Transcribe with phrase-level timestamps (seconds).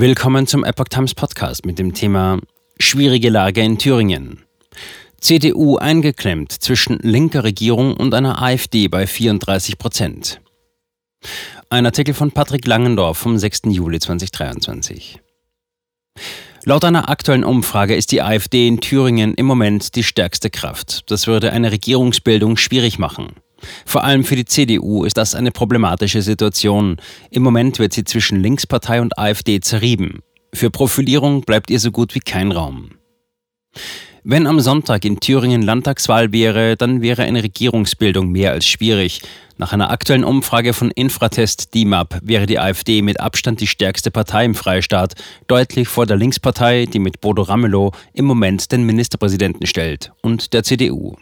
[0.00, 2.38] Willkommen zum Epoch Times Podcast mit dem Thema
[2.78, 4.42] Schwierige Lage in Thüringen.
[5.20, 10.40] CDU eingeklemmt zwischen linker Regierung und einer AfD bei 34 Prozent.
[11.68, 13.64] Ein Artikel von Patrick Langendorf vom 6.
[13.66, 15.20] Juli 2023.
[16.64, 21.10] Laut einer aktuellen Umfrage ist die AfD in Thüringen im Moment die stärkste Kraft.
[21.10, 23.34] Das würde eine Regierungsbildung schwierig machen.
[23.86, 26.96] Vor allem für die CDU ist das eine problematische Situation.
[27.30, 30.20] Im Moment wird sie zwischen Linkspartei und AfD zerrieben.
[30.52, 32.90] Für Profilierung bleibt ihr so gut wie kein Raum.
[34.22, 39.22] Wenn am Sonntag in Thüringen Landtagswahl wäre, dann wäre eine Regierungsbildung mehr als schwierig.
[39.56, 44.44] Nach einer aktuellen Umfrage von Infratest DIMAP wäre die AfD mit Abstand die stärkste Partei
[44.44, 45.14] im Freistaat,
[45.46, 50.64] deutlich vor der Linkspartei, die mit Bodo Ramelow im Moment den Ministerpräsidenten stellt, und der
[50.64, 51.16] CDU.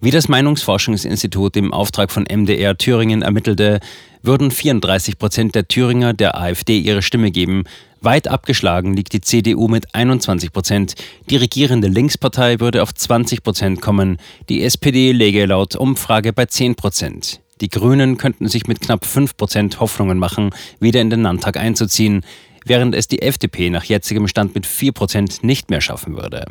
[0.00, 3.80] Wie das Meinungsforschungsinstitut im Auftrag von MDR Thüringen ermittelte,
[4.22, 7.64] würden 34 Prozent der Thüringer der AfD ihre Stimme geben.
[8.00, 10.94] Weit abgeschlagen liegt die CDU mit 21 Prozent.
[11.30, 14.18] Die regierende Linkspartei würde auf 20 Prozent kommen.
[14.48, 17.40] Die SPD läge laut Umfrage bei 10 Prozent.
[17.60, 22.26] Die Grünen könnten sich mit knapp 5 Prozent Hoffnungen machen, wieder in den Landtag einzuziehen,
[22.64, 26.44] während es die FDP nach jetzigem Stand mit 4 Prozent nicht mehr schaffen würde.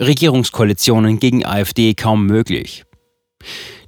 [0.00, 2.84] Regierungskoalitionen gegen AfD kaum möglich.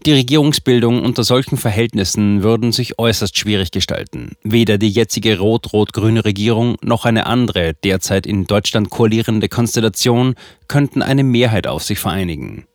[0.05, 4.33] Die Regierungsbildung unter solchen Verhältnissen würden sich äußerst schwierig gestalten.
[4.43, 10.35] Weder die jetzige rot-rot-grüne Regierung noch eine andere derzeit in Deutschland koalierende Konstellation
[10.69, 12.67] könnten eine Mehrheit auf sich vereinigen.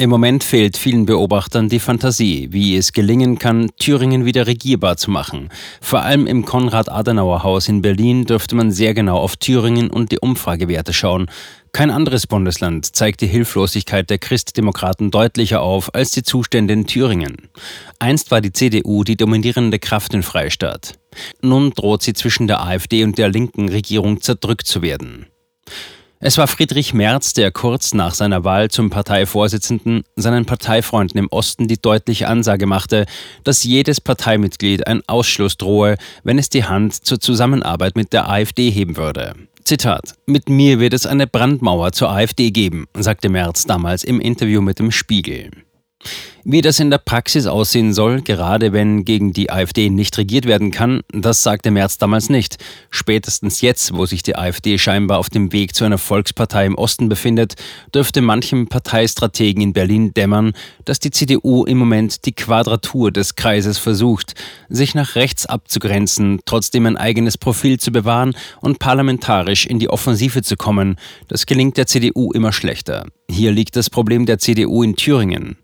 [0.00, 5.10] Im Moment fehlt vielen Beobachtern die Fantasie, wie es gelingen kann, Thüringen wieder regierbar zu
[5.10, 5.50] machen.
[5.82, 10.94] Vor allem im Konrad-Adenauer-Haus in Berlin dürfte man sehr genau auf Thüringen und die Umfragewerte
[10.94, 11.30] schauen.
[11.72, 17.50] Kein anderes Bundesland zeigt die Hilflosigkeit der Christdemokraten deutlicher auf als die Zustände in Thüringen.
[17.98, 20.94] Einst war die CDU die dominierende Kraft im Freistaat.
[21.42, 25.26] Nun droht sie zwischen der AfD und der linken Regierung zerdrückt zu werden.
[26.22, 31.66] Es war Friedrich Merz, der kurz nach seiner Wahl zum Parteivorsitzenden seinen Parteifreunden im Osten
[31.66, 33.06] die deutliche Ansage machte,
[33.42, 38.70] dass jedes Parteimitglied ein Ausschluss drohe, wenn es die Hand zur Zusammenarbeit mit der AfD
[38.70, 39.32] heben würde.
[39.64, 44.60] Zitat: Mit mir wird es eine Brandmauer zur AfD geben, sagte Merz damals im Interview
[44.60, 45.50] mit dem Spiegel.
[46.42, 50.70] Wie das in der Praxis aussehen soll, gerade wenn gegen die AfD nicht regiert werden
[50.70, 52.56] kann, das sagte Merz damals nicht.
[52.88, 57.10] Spätestens jetzt, wo sich die AfD scheinbar auf dem Weg zu einer Volkspartei im Osten
[57.10, 57.56] befindet,
[57.94, 60.54] dürfte manchem Parteistrategen in Berlin dämmern,
[60.86, 64.32] dass die CDU im Moment die Quadratur des Kreises versucht,
[64.70, 70.40] sich nach rechts abzugrenzen, trotzdem ein eigenes Profil zu bewahren und parlamentarisch in die Offensive
[70.40, 70.96] zu kommen.
[71.28, 73.06] Das gelingt der CDU immer schlechter.
[73.30, 75.58] Hier liegt das Problem der CDU in Thüringen.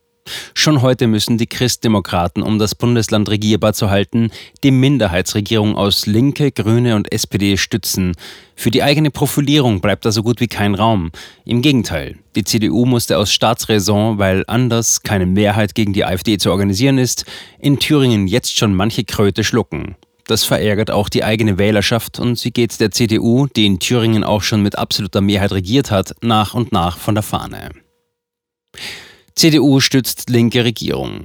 [0.54, 4.30] Schon heute müssen die Christdemokraten, um das Bundesland regierbar zu halten,
[4.62, 8.12] die Minderheitsregierung aus Linke, Grüne und SPD stützen.
[8.54, 11.10] Für die eigene Profilierung bleibt da so gut wie kein Raum.
[11.44, 16.50] Im Gegenteil, die CDU musste aus Staatsräson, weil anders keine Mehrheit gegen die AfD zu
[16.50, 17.24] organisieren ist,
[17.58, 19.96] in Thüringen jetzt schon manche Kröte schlucken.
[20.26, 24.42] Das verärgert auch die eigene Wählerschaft und sie geht der CDU, die in Thüringen auch
[24.42, 27.70] schon mit absoluter Mehrheit regiert hat, nach und nach von der Fahne.
[29.38, 31.24] CDU stützt linke Regierung.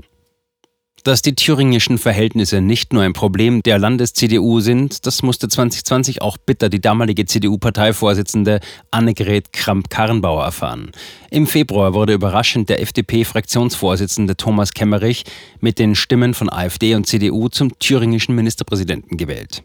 [1.05, 6.37] Dass die thüringischen Verhältnisse nicht nur ein Problem der Landes-CDU sind, das musste 2020 auch
[6.37, 8.59] bitter die damalige CDU-Parteivorsitzende
[8.91, 10.91] Annegret Kramp-Karrenbauer erfahren.
[11.29, 15.23] Im Februar wurde überraschend der FDP-Fraktionsvorsitzende Thomas Kemmerich
[15.61, 19.63] mit den Stimmen von AfD und CDU zum thüringischen Ministerpräsidenten gewählt.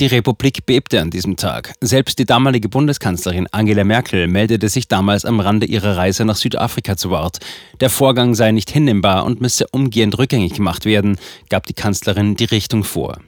[0.00, 1.72] Die Republik bebte an diesem Tag.
[1.80, 6.96] Selbst die damalige Bundeskanzlerin Angela Merkel meldete sich damals am Rande ihrer Reise nach Südafrika
[6.96, 7.38] zu Wort.
[7.80, 12.44] Der Vorgang sei nicht hinnehmbar und müsse umgehend rückgängig gemacht werden, gab die Kanzlerin die
[12.44, 13.18] Richtung vor.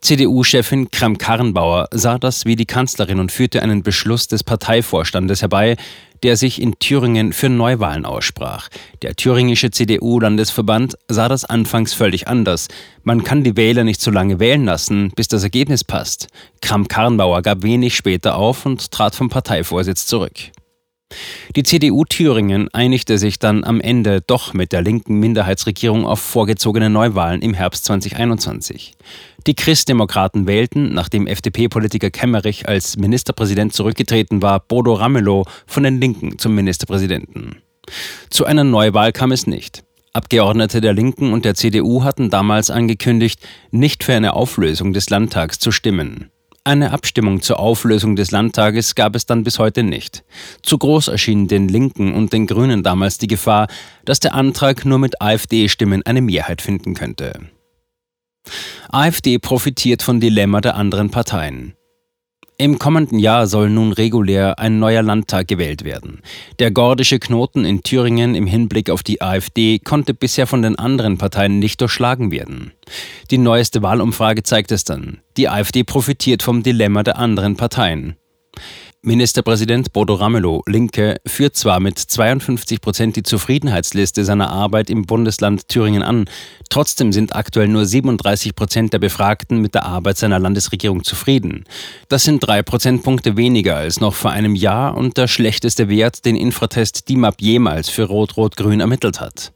[0.00, 5.76] CDU-Chefin Kram-Karrenbauer sah das wie die Kanzlerin und führte einen Beschluss des Parteivorstandes herbei,
[6.24, 8.68] der sich in Thüringen für Neuwahlen aussprach.
[9.02, 12.68] Der thüringische CDU-Landesverband sah das anfangs völlig anders.
[13.02, 16.28] Man kann die Wähler nicht so lange wählen lassen, bis das Ergebnis passt.
[16.62, 20.32] Kram-Karrenbauer gab wenig später auf und trat vom Parteivorsitz zurück.
[21.56, 26.90] Die CDU Thüringen einigte sich dann am Ende doch mit der linken Minderheitsregierung auf vorgezogene
[26.90, 28.94] Neuwahlen im Herbst 2021.
[29.46, 36.38] Die Christdemokraten wählten, nachdem FDP-Politiker Kemmerich als Ministerpräsident zurückgetreten war, Bodo Ramelow von den Linken
[36.38, 37.56] zum Ministerpräsidenten.
[38.30, 39.84] Zu einer Neuwahl kam es nicht.
[40.14, 43.40] Abgeordnete der Linken und der CDU hatten damals angekündigt,
[43.72, 46.30] nicht für eine Auflösung des Landtags zu stimmen.
[46.66, 50.24] Eine Abstimmung zur Auflösung des Landtages gab es dann bis heute nicht.
[50.62, 53.68] Zu groß erschien den Linken und den Grünen damals die Gefahr,
[54.06, 57.38] dass der Antrag nur mit AfD-Stimmen eine Mehrheit finden könnte.
[58.88, 61.74] AfD profitiert von Dilemma der anderen Parteien.
[62.56, 66.22] Im kommenden Jahr soll nun regulär ein neuer Landtag gewählt werden.
[66.60, 71.18] Der gordische Knoten in Thüringen im Hinblick auf die AfD konnte bisher von den anderen
[71.18, 72.72] Parteien nicht durchschlagen werden.
[73.32, 75.18] Die neueste Wahlumfrage zeigt es dann.
[75.36, 78.14] Die AfD profitiert vom Dilemma der anderen Parteien.
[79.06, 85.68] Ministerpräsident Bodo Ramelow, Linke, führt zwar mit 52 Prozent die Zufriedenheitsliste seiner Arbeit im Bundesland
[85.68, 86.24] Thüringen an,
[86.70, 91.64] trotzdem sind aktuell nur 37 Prozent der Befragten mit der Arbeit seiner Landesregierung zufrieden.
[92.08, 96.34] Das sind drei Prozentpunkte weniger als noch vor einem Jahr und der schlechteste Wert, den
[96.34, 99.52] Infratest DIMAP jemals für Rot-Rot-Grün ermittelt hat.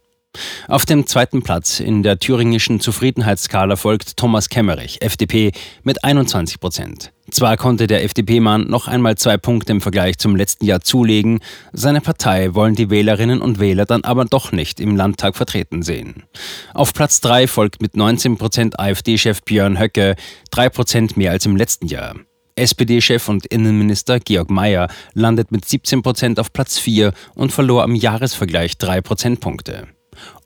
[0.68, 5.52] Auf dem zweiten Platz in der thüringischen Zufriedenheitsskala folgt Thomas Kemmerich, FDP,
[5.84, 7.12] mit 21 Prozent.
[7.30, 11.40] Zwar konnte der FDP-Mann noch einmal zwei Punkte im Vergleich zum letzten Jahr zulegen,
[11.72, 16.24] seine Partei wollen die Wählerinnen und Wähler dann aber doch nicht im Landtag vertreten sehen.
[16.72, 20.16] Auf Platz 3 folgt mit 19 Prozent AfD-Chef Björn Höcke,
[20.50, 22.14] drei Prozent mehr als im letzten Jahr.
[22.56, 27.94] SPD-Chef und Innenminister Georg Mayer landet mit 17 Prozent auf Platz 4 und verlor am
[27.94, 29.86] Jahresvergleich drei Prozentpunkte.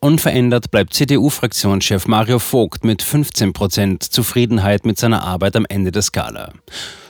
[0.01, 6.03] Unverändert bleibt CDU-Fraktionschef Mario Vogt mit 15 Prozent Zufriedenheit mit seiner Arbeit am Ende der
[6.03, 6.53] Skala.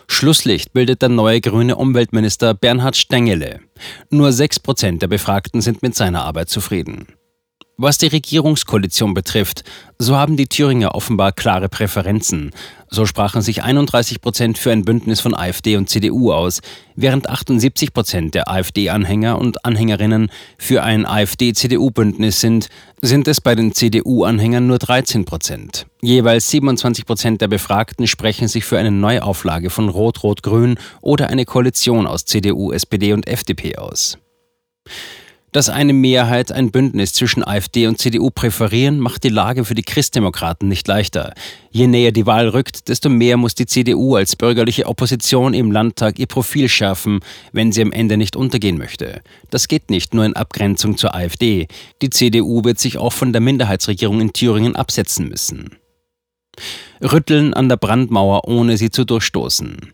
[0.08, 3.60] Schlusslicht bildet der neue grüne Umweltminister Bernhard Stengele.
[4.10, 7.06] Nur 6 Prozent der Befragten sind mit seiner Arbeit zufrieden.
[7.78, 9.64] Was die Regierungskoalition betrifft,
[9.98, 12.50] so haben die Thüringer offenbar klare Präferenzen.
[12.90, 16.60] So sprachen sich 31 Prozent für ein Bündnis von AfD und CDU aus,
[16.96, 22.68] während 78 Prozent der AfD-Anhänger und Anhängerinnen für ein AfD-CDU-Bündnis sind,
[23.00, 25.86] sind es bei den CDU-Anhängern nur 13 Prozent.
[26.02, 32.06] Jeweils 27 Prozent der Befragten sprechen sich für eine Neuauflage von Rot-Rot-Grün oder eine Koalition
[32.06, 34.18] aus CDU, SPD und FDP aus.
[35.52, 39.82] Dass eine Mehrheit ein Bündnis zwischen AfD und CDU präferieren, macht die Lage für die
[39.82, 41.34] Christdemokraten nicht leichter.
[41.70, 46.18] Je näher die Wahl rückt, desto mehr muss die CDU als bürgerliche Opposition im Landtag
[46.18, 47.20] ihr Profil schärfen,
[47.52, 49.20] wenn sie am Ende nicht untergehen möchte.
[49.50, 51.68] Das geht nicht nur in Abgrenzung zur AfD.
[52.00, 55.76] Die CDU wird sich auch von der Minderheitsregierung in Thüringen absetzen müssen.
[57.02, 59.92] Rütteln an der Brandmauer, ohne sie zu durchstoßen.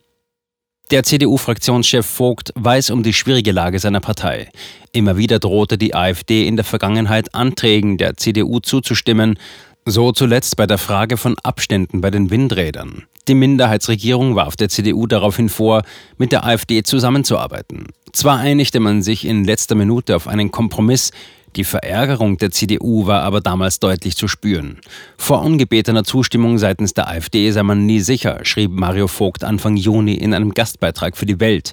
[0.91, 4.49] Der CDU-Fraktionschef Vogt weiß um die schwierige Lage seiner Partei.
[4.91, 9.39] Immer wieder drohte die AfD in der Vergangenheit Anträgen der CDU zuzustimmen,
[9.85, 13.05] so zuletzt bei der Frage von Abständen bei den Windrädern.
[13.29, 15.83] Die Minderheitsregierung warf der CDU daraufhin vor,
[16.17, 17.89] mit der AfD zusammenzuarbeiten.
[18.15, 21.11] Zwar einigte man sich in letzter Minute auf einen Kompromiss,
[21.57, 24.79] die Verärgerung der CDU war aber damals deutlich zu spüren.
[25.17, 30.15] Vor ungebetener Zustimmung seitens der AfD sei man nie sicher, schrieb Mario Vogt Anfang Juni
[30.15, 31.73] in einem Gastbeitrag für die Welt.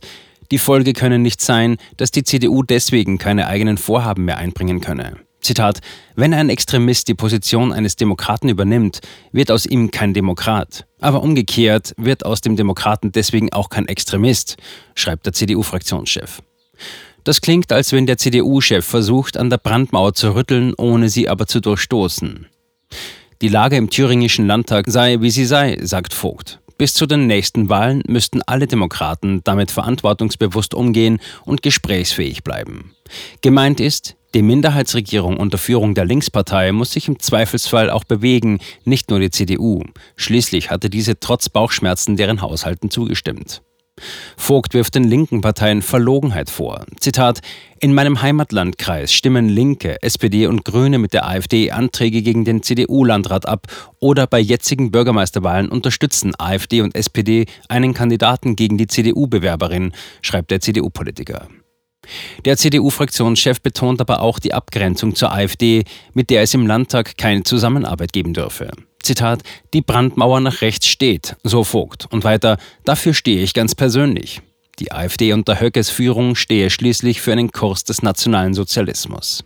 [0.52, 5.18] Die Folge könne nicht sein, dass die CDU deswegen keine eigenen Vorhaben mehr einbringen könne.
[5.42, 5.80] Zitat,
[6.16, 9.02] wenn ein Extremist die Position eines Demokraten übernimmt,
[9.32, 10.86] wird aus ihm kein Demokrat.
[11.00, 14.58] Aber umgekehrt wird aus dem Demokraten deswegen auch kein Extremist,
[14.96, 16.42] schreibt der CDU-Fraktionschef.
[17.26, 21.48] Das klingt, als wenn der CDU-Chef versucht, an der Brandmauer zu rütteln, ohne sie aber
[21.48, 22.46] zu durchstoßen.
[23.42, 26.62] Die Lage im thüringischen Landtag sei, wie sie sei, sagt Vogt.
[26.78, 32.92] Bis zu den nächsten Wahlen müssten alle Demokraten damit verantwortungsbewusst umgehen und gesprächsfähig bleiben.
[33.42, 39.10] Gemeint ist, die Minderheitsregierung unter Führung der Linkspartei muss sich im Zweifelsfall auch bewegen, nicht
[39.10, 39.82] nur die CDU.
[40.16, 43.64] Schließlich hatte diese trotz Bauchschmerzen deren Haushalten zugestimmt.
[44.38, 46.86] Vogt wirft den linken Parteien Verlogenheit vor.
[47.00, 47.40] Zitat:
[47.80, 53.48] In meinem Heimatlandkreis stimmen Linke, SPD und Grüne mit der AfD Anträge gegen den CDU-Landrat
[53.48, 53.68] ab
[54.00, 60.60] oder bei jetzigen Bürgermeisterwahlen unterstützen AfD und SPD einen Kandidaten gegen die CDU-Bewerberin, schreibt der
[60.60, 61.48] CDU-Politiker.
[62.44, 67.44] Der CDU-Fraktionschef betont aber auch die Abgrenzung zur AfD, mit der es im Landtag keine
[67.44, 68.70] Zusammenarbeit geben dürfe.
[69.06, 69.44] Zitat,
[69.74, 72.08] die Brandmauer nach rechts steht, so Vogt.
[72.12, 74.42] Und weiter, dafür stehe ich ganz persönlich.
[74.80, 79.46] Die AfD unter Höckes Führung stehe schließlich für einen Kurs des nationalen Sozialismus.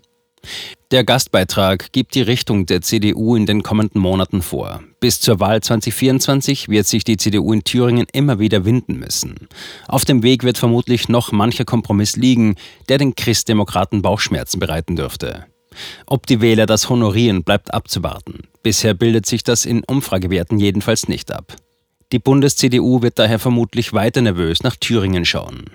[0.92, 4.82] Der Gastbeitrag gibt die Richtung der CDU in den kommenden Monaten vor.
[5.00, 9.50] Bis zur Wahl 2024 wird sich die CDU in Thüringen immer wieder winden müssen.
[9.88, 12.56] Auf dem Weg wird vermutlich noch mancher Kompromiss liegen,
[12.88, 15.46] der den Christdemokraten Bauchschmerzen bereiten dürfte.
[16.06, 18.48] Ob die Wähler das honorieren, bleibt abzuwarten.
[18.64, 21.56] Bisher bildet sich das in Umfragewerten jedenfalls nicht ab.
[22.12, 25.66] Die Bundes-CDU wird daher vermutlich weiter nervös nach Thüringen schauen.